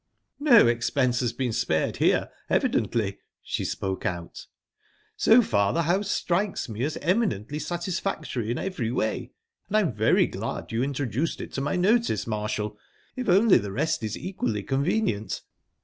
[0.39, 4.47] "No expense has been spared here evidently," she spoke out.
[5.15, 9.33] "So far the house strikes me as eminently satisfactory in every way,
[9.67, 12.79] and I am very glad you introduced it to my notice, Marshall.
[13.15, 15.43] If only the rest is equally convenient..."